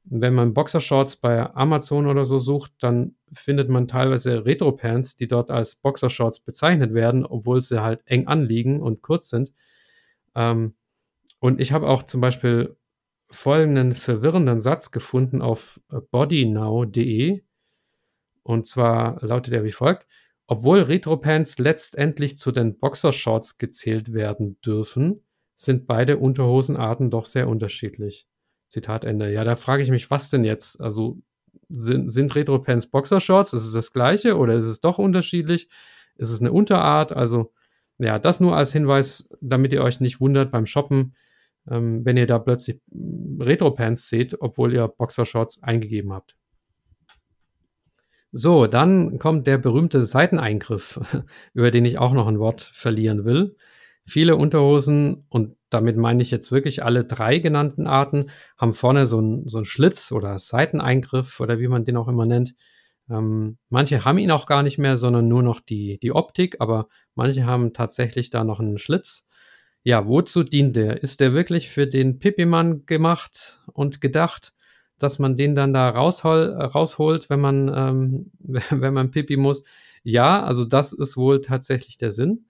Wenn 0.06 0.36
man 0.36 0.54
Boxershorts 0.54 1.18
bei 1.18 1.54
Amazon 1.54 2.08
oder 2.08 2.24
so 2.24 2.40
sucht, 2.40 2.72
dann 2.80 3.16
findet 3.34 3.68
man 3.68 3.90
teilweise 3.90 4.46
Retro-Pants, 4.46 5.18
die 5.18 5.28
dort 5.28 5.52
als 5.52 5.76
Boxershorts 5.76 6.40
bezeichnet 6.40 6.94
werden, 6.94 7.26
obwohl 7.26 7.60
sie 7.60 7.84
halt 7.84 8.02
eng 8.06 8.28
anliegen 8.28 8.82
und 8.82 9.02
kurz 9.02 9.30
sind. 9.30 9.52
Ähm, 10.36 10.76
und 11.40 11.60
ich 11.60 11.74
habe 11.74 11.88
auch 11.88 12.04
zum 12.04 12.22
Beispiel 12.22 12.78
folgenden 13.30 13.94
verwirrenden 13.94 14.62
Satz 14.62 14.92
gefunden 14.92 15.42
auf 15.42 15.80
bodynow.de. 16.12 17.44
Und 18.44 18.66
zwar 18.66 19.24
lautet 19.26 19.54
er 19.54 19.64
wie 19.64 19.72
folgt. 19.72 20.06
Obwohl 20.48 20.80
Retropants 20.80 21.60
letztendlich 21.60 22.38
zu 22.38 22.52
den 22.52 22.78
Boxershorts 22.78 23.58
gezählt 23.58 24.14
werden 24.14 24.58
dürfen, 24.66 25.26
sind 25.56 25.88
beide 25.88 26.18
Unterhosenarten 26.18 27.10
doch 27.10 27.26
sehr 27.26 27.50
unterschiedlich. 27.50 28.28
Zitat 28.70 29.04
Ende. 29.04 29.32
Ja, 29.32 29.44
da 29.44 29.56
frage 29.56 29.84
ich 29.84 29.90
mich, 29.90 30.10
was 30.10 30.30
denn 30.30 30.46
jetzt? 30.46 30.80
Also 30.80 31.18
sind, 31.70 32.10
sind 32.12 32.36
Retropants 32.36 32.88
Boxershorts? 32.88 33.54
Ist 33.54 33.66
es 33.66 33.74
das 33.74 33.92
gleiche 33.92 34.38
oder 34.38 34.56
ist 34.56 34.66
es 34.66 34.80
doch 34.80 34.98
unterschiedlich? 34.98 35.68
Ist 36.16 36.32
es 36.32 36.40
eine 36.40 36.52
Unterart? 36.54 37.12
Also 37.12 37.52
ja, 37.98 38.20
das 38.20 38.40
nur 38.40 38.56
als 38.56 38.72
Hinweis, 38.72 39.28
damit 39.42 39.74
ihr 39.74 39.84
euch 39.84 40.00
nicht 40.00 40.22
wundert 40.22 40.52
beim 40.52 40.66
Shoppen, 40.66 41.16
ähm, 41.70 42.06
wenn 42.06 42.18
ihr 42.18 42.28
da 42.28 42.40
plötzlich 42.40 42.82
Retro-Pants 43.40 44.10
seht, 44.10 44.42
obwohl 44.42 44.74
ihr 44.74 44.88
Boxershorts 44.88 45.64
eingegeben 45.64 46.14
habt. 46.14 46.36
So, 48.32 48.68
dann 48.68 49.20
kommt 49.20 49.48
der 49.48 49.58
berühmte 49.58 50.02
Seiteneingriff, 50.02 51.00
über 51.54 51.72
den 51.72 51.86
ich 51.86 51.98
auch 51.98 52.14
noch 52.14 52.28
ein 52.28 52.40
Wort 52.40 52.62
verlieren 52.62 53.26
will. 53.26 53.56
Viele 54.04 54.36
Unterhosen, 54.36 55.26
und 55.30 55.56
damit 55.70 55.98
meine 55.98 56.22
ich 56.22 56.32
jetzt 56.32 56.52
wirklich 56.52 56.84
alle 56.84 57.04
drei 57.04 57.40
genannten 57.40 57.88
Arten, 57.88 58.30
haben 58.58 58.74
vorne 58.74 59.06
so 59.06 59.18
einen 59.18 59.50
so 59.50 59.64
Schlitz 59.64 60.12
oder 60.12 60.40
Seiteneingriff 60.40 61.40
oder 61.40 61.60
wie 61.60 61.68
man 61.68 61.84
den 61.84 61.98
auch 61.98 62.08
immer 62.08 62.26
nennt. 62.26 62.54
Ähm, 63.10 63.58
manche 63.70 64.06
haben 64.06 64.18
ihn 64.18 64.32
auch 64.32 64.46
gar 64.46 64.64
nicht 64.64 64.78
mehr, 64.78 64.98
sondern 64.98 65.28
nur 65.28 65.44
noch 65.44 65.60
die, 65.60 65.98
die 66.00 66.12
Optik, 66.12 66.58
aber 66.60 66.88
manche 67.16 67.46
haben 67.46 67.74
tatsächlich 67.74 68.30
da 68.30 68.44
noch 68.44 68.60
einen 68.60 68.78
Schlitz. 68.78 69.27
Ja, 69.88 70.06
wozu 70.06 70.44
dient 70.44 70.76
der? 70.76 71.02
Ist 71.02 71.22
der 71.22 71.32
wirklich 71.32 71.70
für 71.70 71.88
den 71.88 72.20
Pipimann 72.20 72.86
gemacht 72.86 73.62
und 73.72 74.02
gedacht, 74.02 74.52
dass 75.00 75.18
man 75.18 75.38
den 75.38 75.56
dann 75.56 75.74
da 75.74 75.88
raushol 75.90 76.52
rausholt, 76.62 77.30
wenn 77.30 77.40
man, 77.40 77.72
ähm, 77.74 78.32
wenn 78.70 78.94
man 78.94 79.12
Pipi 79.12 79.38
muss? 79.38 79.64
Ja, 80.04 80.44
also 80.44 80.66
das 80.66 80.92
ist 80.92 81.16
wohl 81.16 81.40
tatsächlich 81.40 81.96
der 81.96 82.12
Sinn. 82.12 82.48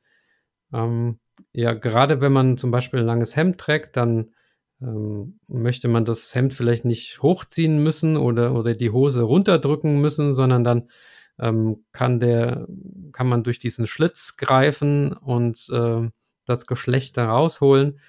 Ähm, 0.74 1.20
ja, 1.54 1.74
gerade 1.74 2.22
wenn 2.22 2.34
man 2.34 2.58
zum 2.58 2.72
Beispiel 2.72 3.02
ein 3.02 3.06
langes 3.06 3.36
Hemd 3.36 3.60
trägt, 3.60 3.98
dann 3.98 4.34
ähm, 4.82 5.40
möchte 5.48 5.88
man 5.90 6.06
das 6.06 6.34
Hemd 6.34 6.54
vielleicht 6.54 6.86
nicht 6.86 7.22
hochziehen 7.22 7.84
müssen 7.84 8.18
oder, 8.18 8.56
oder 8.56 8.74
die 8.74 8.90
Hose 8.90 9.22
runterdrücken 9.22 10.02
müssen, 10.02 10.34
sondern 10.34 10.64
dann 10.64 10.90
ähm, 11.38 11.86
kann 11.92 12.20
der, 12.20 12.68
kann 13.12 13.28
man 13.30 13.44
durch 13.44 13.60
diesen 13.60 13.86
Schlitz 13.86 14.38
greifen 14.38 15.14
und 15.14 15.68
äh, 15.72 16.10
das 16.48 16.66
Geschlecht 16.66 17.18
da 17.18 17.30
rausholen. 17.30 18.00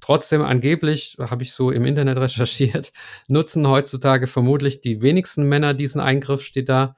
Trotzdem 0.00 0.42
angeblich, 0.42 1.16
habe 1.18 1.42
ich 1.42 1.52
so 1.52 1.70
im 1.70 1.84
Internet 1.84 2.18
recherchiert, 2.18 2.92
nutzen 3.28 3.66
heutzutage 3.68 4.26
vermutlich 4.26 4.80
die 4.80 5.02
wenigsten 5.02 5.48
Männer 5.48 5.74
diesen 5.74 6.00
Eingriff, 6.00 6.42
steht 6.42 6.68
da. 6.68 6.96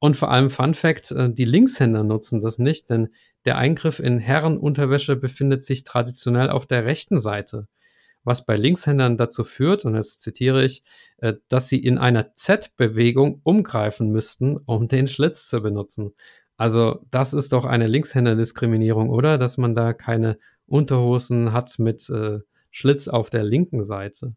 Und 0.00 0.16
vor 0.16 0.30
allem 0.30 0.50
Fun 0.50 0.74
Fact, 0.74 1.10
äh, 1.10 1.32
die 1.32 1.44
Linkshänder 1.44 2.04
nutzen 2.04 2.40
das 2.40 2.58
nicht, 2.58 2.90
denn 2.90 3.08
der 3.44 3.56
Eingriff 3.56 3.98
in 3.98 4.18
Herrenunterwäsche 4.18 5.16
befindet 5.16 5.62
sich 5.62 5.84
traditionell 5.84 6.50
auf 6.50 6.66
der 6.66 6.84
rechten 6.84 7.18
Seite, 7.18 7.66
was 8.24 8.44
bei 8.44 8.56
Linkshändern 8.56 9.16
dazu 9.16 9.42
führt, 9.44 9.84
und 9.84 9.94
jetzt 9.96 10.20
zitiere 10.20 10.64
ich, 10.64 10.82
äh, 11.18 11.34
dass 11.48 11.68
sie 11.68 11.78
in 11.78 11.98
einer 11.98 12.34
Z-Bewegung 12.34 13.40
umgreifen 13.42 14.10
müssten, 14.10 14.58
um 14.66 14.86
den 14.86 15.08
Schlitz 15.08 15.48
zu 15.48 15.60
benutzen. 15.62 16.12
Also 16.58 17.00
das 17.10 17.32
ist 17.32 17.52
doch 17.54 17.64
eine 17.64 17.86
Linkshänder-Diskriminierung, 17.86 19.08
oder? 19.08 19.38
Dass 19.38 19.56
man 19.56 19.74
da 19.74 19.94
keine 19.94 20.38
Unterhosen 20.66 21.52
hat 21.52 21.78
mit 21.78 22.10
äh, 22.10 22.40
Schlitz 22.70 23.08
auf 23.08 23.30
der 23.30 23.44
linken 23.44 23.84
Seite. 23.84 24.34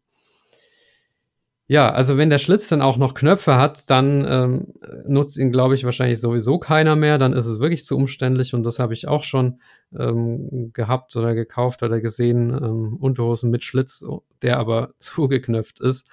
Ja, 1.66 1.90
also 1.90 2.18
wenn 2.18 2.30
der 2.30 2.38
Schlitz 2.38 2.68
dann 2.68 2.82
auch 2.82 2.96
noch 2.96 3.14
Knöpfe 3.14 3.56
hat, 3.56 3.88
dann 3.90 4.24
ähm, 4.28 4.74
nutzt 5.06 5.36
ihn, 5.38 5.50
glaube 5.50 5.74
ich, 5.74 5.84
wahrscheinlich 5.84 6.20
sowieso 6.20 6.58
keiner 6.58 6.96
mehr. 6.96 7.18
Dann 7.18 7.32
ist 7.32 7.46
es 7.46 7.60
wirklich 7.60 7.84
zu 7.84 7.96
umständlich 7.96 8.54
und 8.54 8.62
das 8.62 8.78
habe 8.78 8.94
ich 8.94 9.08
auch 9.08 9.24
schon 9.24 9.60
ähm, 9.98 10.70
gehabt 10.72 11.16
oder 11.16 11.34
gekauft 11.34 11.82
oder 11.82 12.00
gesehen. 12.00 12.50
Ähm, 12.50 12.98
Unterhosen 13.00 13.50
mit 13.50 13.64
Schlitz, 13.64 14.04
der 14.42 14.58
aber 14.58 14.92
zugeknöpft 14.98 15.80
ist. 15.80 16.06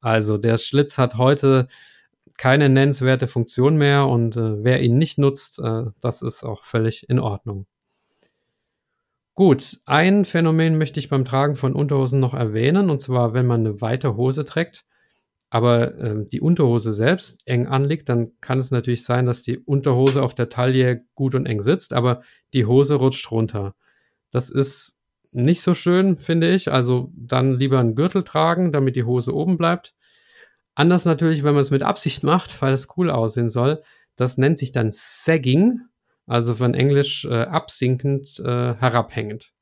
Also 0.00 0.38
der 0.38 0.58
Schlitz 0.58 0.98
hat 0.98 1.16
heute 1.16 1.68
keine 2.38 2.68
nennenswerte 2.68 3.28
Funktion 3.28 3.76
mehr 3.76 4.06
und 4.06 4.36
äh, 4.36 4.64
wer 4.64 4.82
ihn 4.82 4.98
nicht 4.98 5.18
nutzt, 5.18 5.58
äh, 5.58 5.84
das 6.00 6.22
ist 6.22 6.44
auch 6.44 6.64
völlig 6.64 7.08
in 7.08 7.18
Ordnung. 7.18 7.66
Gut, 9.34 9.80
ein 9.84 10.24
Phänomen 10.24 10.78
möchte 10.78 10.98
ich 10.98 11.10
beim 11.10 11.26
Tragen 11.26 11.56
von 11.56 11.74
Unterhosen 11.74 12.20
noch 12.20 12.32
erwähnen, 12.32 12.88
und 12.88 13.00
zwar, 13.00 13.34
wenn 13.34 13.46
man 13.46 13.60
eine 13.60 13.80
weite 13.82 14.16
Hose 14.16 14.46
trägt, 14.46 14.86
aber 15.50 15.94
äh, 15.98 16.24
die 16.26 16.40
Unterhose 16.40 16.90
selbst 16.92 17.42
eng 17.44 17.66
anliegt, 17.66 18.08
dann 18.08 18.32
kann 18.40 18.58
es 18.58 18.70
natürlich 18.70 19.04
sein, 19.04 19.26
dass 19.26 19.42
die 19.42 19.58
Unterhose 19.58 20.22
auf 20.22 20.34
der 20.34 20.48
Taille 20.48 21.04
gut 21.14 21.34
und 21.34 21.46
eng 21.46 21.60
sitzt, 21.60 21.92
aber 21.92 22.22
die 22.54 22.66
Hose 22.66 22.94
rutscht 22.94 23.30
runter. 23.30 23.74
Das 24.30 24.50
ist 24.50 24.96
nicht 25.32 25.60
so 25.60 25.74
schön, 25.74 26.16
finde 26.16 26.52
ich. 26.52 26.72
Also 26.72 27.12
dann 27.14 27.58
lieber 27.58 27.78
einen 27.78 27.94
Gürtel 27.94 28.24
tragen, 28.24 28.72
damit 28.72 28.96
die 28.96 29.04
Hose 29.04 29.34
oben 29.34 29.58
bleibt. 29.58 29.94
Anders 30.76 31.06
natürlich, 31.06 31.42
wenn 31.42 31.54
man 31.54 31.62
es 31.62 31.70
mit 31.70 31.82
Absicht 31.82 32.22
macht, 32.22 32.60
weil 32.60 32.74
es 32.74 32.88
cool 32.96 33.10
aussehen 33.10 33.48
soll. 33.48 33.82
Das 34.14 34.36
nennt 34.36 34.58
sich 34.58 34.72
dann 34.72 34.90
Sagging, 34.92 35.80
also 36.26 36.54
von 36.54 36.74
Englisch 36.74 37.24
äh, 37.24 37.34
absinkend, 37.34 38.38
äh, 38.40 38.74
herabhängend. 38.74 39.52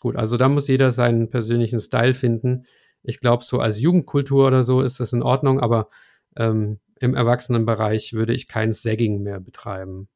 Gut, 0.00 0.16
also 0.16 0.36
da 0.36 0.48
muss 0.48 0.68
jeder 0.68 0.92
seinen 0.92 1.30
persönlichen 1.30 1.80
Style 1.80 2.12
finden. 2.12 2.66
Ich 3.02 3.20
glaube, 3.20 3.42
so 3.42 3.58
als 3.60 3.80
Jugendkultur 3.80 4.46
oder 4.46 4.62
so 4.62 4.82
ist 4.82 5.00
das 5.00 5.14
in 5.14 5.22
Ordnung, 5.22 5.60
aber 5.60 5.88
ähm, 6.36 6.78
im 7.00 7.14
Erwachsenenbereich 7.14 8.12
würde 8.12 8.34
ich 8.34 8.46
kein 8.46 8.70
Sagging 8.70 9.22
mehr 9.22 9.40
betreiben. 9.40 10.08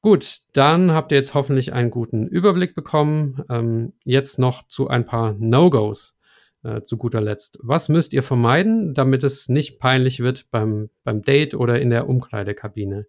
Gut, 0.00 0.38
dann 0.54 0.92
habt 0.92 1.12
ihr 1.12 1.18
jetzt 1.18 1.34
hoffentlich 1.34 1.74
einen 1.74 1.90
guten 1.90 2.26
Überblick 2.26 2.74
bekommen. 2.74 3.44
Ähm, 3.50 3.92
jetzt 4.04 4.38
noch 4.38 4.66
zu 4.66 4.88
ein 4.88 5.04
paar 5.04 5.34
No-Gos. 5.38 6.16
Äh, 6.64 6.82
zu 6.82 6.96
guter 6.96 7.20
Letzt. 7.20 7.58
Was 7.60 7.88
müsst 7.88 8.12
ihr 8.12 8.22
vermeiden, 8.22 8.94
damit 8.94 9.24
es 9.24 9.48
nicht 9.48 9.80
peinlich 9.80 10.20
wird 10.20 10.48
beim, 10.52 10.90
beim 11.02 11.22
Date 11.22 11.54
oder 11.54 11.80
in 11.80 11.90
der 11.90 12.08
Umkleidekabine? 12.08 13.06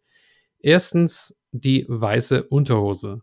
Erstens 0.59 1.37
die 1.51 1.85
weiße 1.87 2.45
Unterhose. 2.45 3.21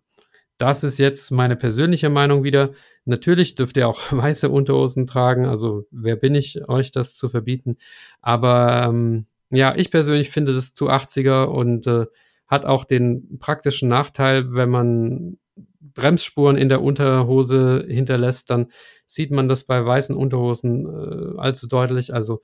Das 0.57 0.85
ist 0.85 0.99
jetzt 0.99 1.33
meine 1.33 1.57
persönliche 1.57 2.11
Meinung 2.11 2.45
wieder. 2.45 2.75
Natürlich 3.07 3.57
dürft 3.57 3.77
ihr 3.77 3.89
auch 3.89 4.01
weiße 4.13 4.49
Unterhosen 4.49 5.09
tragen. 5.09 5.47
Also 5.47 5.87
wer 5.91 6.15
bin 6.15 6.37
ich, 6.37 6.69
euch 6.69 6.93
das 6.93 7.17
zu 7.17 7.29
verbieten? 7.29 7.79
Aber 8.21 8.85
ähm, 8.87 9.27
ja, 9.51 9.75
ich 9.75 9.91
persönlich 9.91 10.31
finde 10.31 10.55
das 10.55 10.75
zu 10.75 10.91
80er 10.91 11.47
und 11.47 11.89
äh, 11.89 12.07
hat 12.47 12.67
auch 12.67 12.85
den 12.85 13.39
praktischen 13.41 13.89
Nachteil, 13.89 14.55
wenn 14.55 14.71
man 14.71 15.39
Bremsspuren 15.81 16.57
in 16.57 16.69
der 16.69 16.83
Unterhose 16.83 17.85
hinterlässt, 17.89 18.51
dann 18.51 18.71
sieht 19.07 19.31
man 19.31 19.49
das 19.49 19.65
bei 19.65 19.85
weißen 19.85 20.17
Unterhosen 20.17 20.87
äh, 20.87 21.39
allzu 21.39 21.67
deutlich. 21.67 22.15
Also 22.15 22.43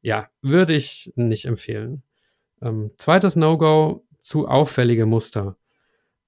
ja, 0.00 0.28
würde 0.42 0.74
ich 0.74 1.12
nicht 1.14 1.46
empfehlen. 1.46 2.02
Ähm, 2.60 2.90
zweites 2.98 3.36
No-Go, 3.36 4.04
zu 4.20 4.48
auffällige 4.48 5.06
Muster. 5.06 5.56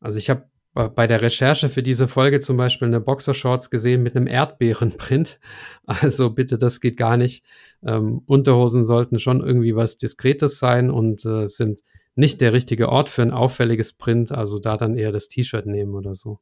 Also 0.00 0.18
ich 0.18 0.28
habe 0.28 0.48
bei 0.94 1.06
der 1.06 1.22
Recherche 1.22 1.70
für 1.70 1.82
diese 1.82 2.06
Folge 2.06 2.38
zum 2.40 2.58
Beispiel 2.58 2.88
eine 2.88 3.00
Boxershorts 3.00 3.70
gesehen 3.70 4.02
mit 4.02 4.14
einem 4.14 4.26
Erdbeerenprint. 4.26 5.40
Also 5.86 6.30
bitte, 6.30 6.58
das 6.58 6.80
geht 6.80 6.96
gar 6.96 7.16
nicht. 7.16 7.44
Ähm, 7.82 8.22
Unterhosen 8.26 8.84
sollten 8.84 9.18
schon 9.20 9.40
irgendwie 9.40 9.74
was 9.76 9.96
Diskretes 9.96 10.58
sein 10.58 10.90
und 10.90 11.24
äh, 11.24 11.46
sind 11.46 11.80
nicht 12.16 12.40
der 12.40 12.52
richtige 12.52 12.88
Ort 12.88 13.08
für 13.08 13.22
ein 13.22 13.30
auffälliges 13.30 13.92
Print. 13.92 14.32
Also 14.32 14.58
da 14.58 14.76
dann 14.76 14.96
eher 14.96 15.12
das 15.12 15.28
T-Shirt 15.28 15.66
nehmen 15.66 15.94
oder 15.94 16.14
so. 16.14 16.40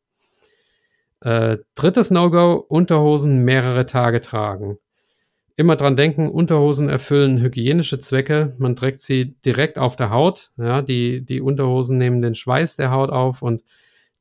Äh, 1.20 1.58
drittes 1.74 2.10
No-Go, 2.10 2.54
Unterhosen 2.68 3.44
mehrere 3.44 3.86
Tage 3.86 4.20
tragen. 4.20 4.78
Immer 5.56 5.76
dran 5.76 5.96
denken, 5.96 6.30
Unterhosen 6.30 6.88
erfüllen 6.88 7.40
hygienische 7.40 8.00
Zwecke. 8.00 8.54
Man 8.58 8.74
trägt 8.74 9.00
sie 9.00 9.36
direkt 9.44 9.78
auf 9.78 9.94
der 9.94 10.10
Haut. 10.10 10.50
Ja, 10.56 10.82
die, 10.82 11.24
die 11.24 11.40
Unterhosen 11.40 11.96
nehmen 11.98 12.22
den 12.22 12.34
Schweiß 12.34 12.76
der 12.76 12.90
Haut 12.90 13.10
auf 13.10 13.42
und 13.42 13.62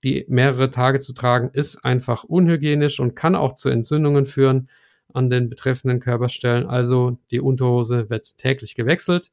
die 0.03 0.25
mehrere 0.27 0.69
Tage 0.69 0.99
zu 0.99 1.13
tragen 1.13 1.49
ist 1.53 1.83
einfach 1.85 2.23
unhygienisch 2.23 2.99
und 2.99 3.15
kann 3.15 3.35
auch 3.35 3.53
zu 3.55 3.69
Entzündungen 3.69 4.25
führen 4.25 4.69
an 5.13 5.29
den 5.29 5.49
betreffenden 5.49 5.99
Körperstellen. 5.99 6.67
Also 6.67 7.17
die 7.31 7.39
Unterhose 7.39 8.09
wird 8.09 8.37
täglich 8.37 8.75
gewechselt 8.75 9.31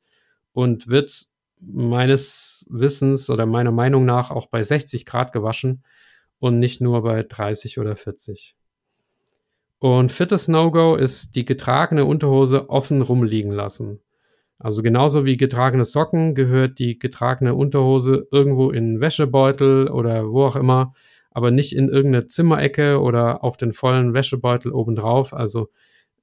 und 0.53 0.89
wird 0.89 1.27
meines 1.63 2.67
Wissens 2.69 3.31
oder 3.31 3.47
meiner 3.47 3.73
Meinung 3.73 4.05
nach 4.05 4.31
auch 4.31 4.47
bei 4.47 4.63
60 4.63 5.07
Grad 5.07 5.33
gewaschen 5.33 5.83
und 6.39 6.59
nicht 6.59 6.81
nur 6.81 7.03
bei 7.03 7.23
30 7.23 7.79
oder 7.79 7.97
40. 7.97 8.57
Und 9.79 10.13
viertes 10.13 10.47
No-Go 10.47 10.97
ist 10.97 11.35
die 11.37 11.45
getragene 11.47 12.05
Unterhose 12.05 12.69
offen 12.69 13.01
rumliegen 13.01 13.51
lassen. 13.51 14.01
Also 14.59 14.83
genauso 14.83 15.25
wie 15.25 15.39
getragene 15.39 15.87
Socken 15.87 16.35
gehört 16.35 16.79
die 16.79 16.99
getragene 16.99 17.55
Unterhose 17.55 18.29
irgendwo 18.31 18.71
in 18.71 19.01
Wäschebeutel 19.01 19.89
oder 19.89 20.31
wo 20.31 20.45
auch 20.45 20.57
immer. 20.57 20.93
aber 21.33 21.53
nicht 21.53 21.75
in 21.75 21.89
irgendeine 21.89 22.27
Zimmerecke 22.27 23.01
oder 23.01 23.45
auf 23.45 23.57
den 23.57 23.73
vollen 23.73 24.15
Wäschebeutel 24.15 24.73
obendrauf. 24.73 25.33
Also 25.33 25.69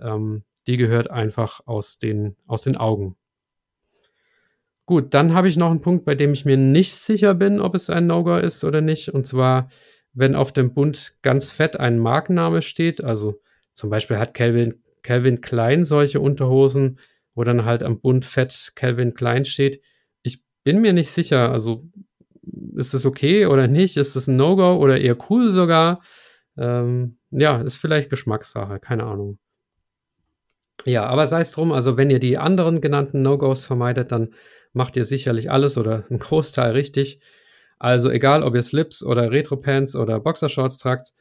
ähm, 0.01 0.43
die 0.67 0.77
gehört 0.77 1.09
einfach 1.09 1.61
aus 1.65 1.97
den, 1.97 2.35
aus 2.45 2.63
den 2.63 2.75
Augen. 2.75 3.15
Gut, 4.87 5.13
dann 5.13 5.33
habe 5.33 5.49
ich 5.49 5.57
noch 5.57 5.69
einen 5.69 5.81
Punkt, 5.81 6.05
bei 6.05 6.15
dem 6.15 6.31
ich 6.31 6.45
mir 6.45 6.55
nicht 6.55 6.93
sicher 6.93 7.35
bin, 7.35 7.59
ob 7.59 7.75
es 7.75 7.89
ein 7.89 8.07
No-Go 8.07 8.37
ist 8.37 8.63
oder 8.63 8.79
nicht. 8.79 9.09
Und 9.09 9.27
zwar, 9.27 9.67
wenn 10.13 10.33
auf 10.33 10.53
dem 10.53 10.73
Bund 10.73 11.11
ganz 11.23 11.51
fett 11.51 11.77
ein 11.77 11.99
Markenname 11.99 12.61
steht, 12.61 13.03
also 13.03 13.41
zum 13.73 13.89
Beispiel 13.89 14.17
hat 14.17 14.33
Calvin, 14.33 14.81
Calvin 15.03 15.41
Klein 15.41 15.83
solche 15.83 16.21
Unterhosen, 16.21 16.99
wo 17.35 17.43
dann 17.43 17.65
halt 17.65 17.83
am 17.83 17.99
Bund 17.99 18.25
fett 18.25 18.71
Calvin 18.75 19.13
Klein 19.13 19.43
steht. 19.43 19.81
Ich 20.23 20.41
bin 20.63 20.79
mir 20.79 20.93
nicht 20.93 21.11
sicher, 21.11 21.51
also 21.51 21.83
ist 22.77 22.93
das 22.93 23.05
okay 23.05 23.45
oder 23.45 23.67
nicht? 23.67 23.97
Ist 23.97 24.15
das 24.15 24.27
ein 24.27 24.37
No-Go 24.37 24.77
oder 24.77 25.01
eher 25.01 25.17
cool 25.29 25.51
sogar? 25.51 26.01
Ähm, 26.57 27.17
ja, 27.29 27.61
ist 27.61 27.75
vielleicht 27.75 28.09
Geschmackssache, 28.09 28.79
keine 28.79 29.03
Ahnung. 29.03 29.37
Ja, 30.85 31.05
aber 31.07 31.27
sei 31.27 31.41
es 31.41 31.51
drum, 31.51 31.73
also 31.73 31.97
wenn 31.97 32.09
ihr 32.09 32.19
die 32.19 32.37
anderen 32.37 32.79
genannten 32.79 33.21
No-Gos 33.21 33.65
vermeidet, 33.65 34.13
dann 34.13 34.29
macht 34.73 34.95
ihr 34.95 35.05
sicherlich 35.05 35.51
alles 35.51 35.77
oder 35.77 36.05
einen 36.09 36.19
Großteil 36.19 36.71
richtig. 36.71 37.19
Also 37.79 38.09
egal, 38.09 38.43
ob 38.43 38.55
ihr 38.55 38.63
Slips 38.63 39.03
oder 39.03 39.31
Retro-Pants 39.31 39.95
oder 39.95 40.19
Boxershorts 40.19 40.77
tragt, 40.77 41.13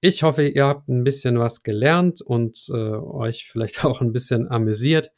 ich 0.00 0.22
hoffe, 0.22 0.46
ihr 0.46 0.64
habt 0.64 0.88
ein 0.88 1.02
bisschen 1.04 1.40
was 1.40 1.62
gelernt 1.62 2.22
und 2.22 2.68
äh, 2.68 2.72
euch 2.72 3.48
vielleicht 3.50 3.84
auch 3.84 4.00
ein 4.00 4.12
bisschen 4.12 4.48
amüsiert. 4.50 5.10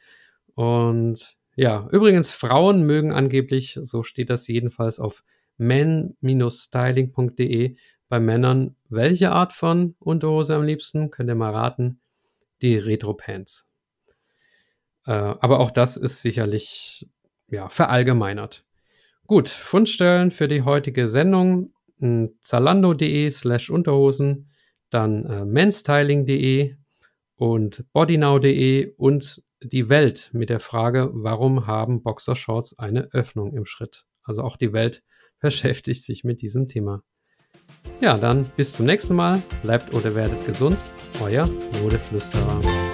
Und 0.55 1.37
ja, 1.55 1.87
übrigens, 1.91 2.33
Frauen 2.33 2.87
mögen 2.87 3.13
angeblich, 3.13 3.79
so 3.83 4.03
steht 4.03 4.31
das 4.31 4.49
jedenfalls 4.49 4.99
auf 4.99 5.23
men-styling.de, 5.59 7.77
bei 8.09 8.19
Männern 8.19 8.75
welche 8.89 9.31
Art 9.31 9.53
von 9.53 9.95
Unterhose 10.01 10.57
am 10.57 10.65
liebsten? 10.65 11.11
Könnt 11.11 11.29
ihr 11.29 11.35
mal 11.35 11.53
raten? 11.53 12.01
Die 12.63 12.77
Retro-Pants. 12.77 13.67
Äh, 15.07 15.13
aber 15.13 15.61
auch 15.61 15.71
das 15.71 15.97
ist 15.97 16.21
sicherlich 16.23 17.09
ja, 17.50 17.69
verallgemeinert. 17.69 18.64
Gut, 19.26 19.49
Fundstellen 19.49 20.30
für 20.30 20.49
die 20.49 20.62
heutige 20.62 21.09
Sendung 21.09 21.73
zalando.de 22.40 23.30
slash 23.30 23.71
Unterhosen, 23.71 24.50
dann 24.90 25.25
äh, 25.26 25.45
menstyling.de 25.45 26.75
und 27.37 27.85
bodynow.de 27.92 28.95
und 28.97 29.42
die 29.62 29.88
Welt 29.88 30.30
mit 30.33 30.49
der 30.49 30.61
Frage, 30.61 31.11
warum 31.12 31.66
haben 31.66 32.02
Boxershorts 32.02 32.78
eine 32.78 33.09
Öffnung 33.12 33.54
im 33.54 33.66
Schritt? 33.66 34.07
Also 34.23 34.42
auch 34.42 34.57
die 34.57 34.73
Welt 34.73 35.02
beschäftigt 35.40 36.04
sich 36.04 36.25
mit 36.25 36.42
diesem 36.42 36.66
Thema. 36.66 37.02
Ja, 38.00 38.16
dann 38.16 38.45
bis 38.57 38.73
zum 38.73 38.87
nächsten 38.87 39.14
Mal. 39.14 39.42
Bleibt 39.62 39.95
oder 39.95 40.14
werdet 40.14 40.45
gesund. 40.47 40.78
Euer 41.23 41.49
Modeflüsterer. 41.83 42.89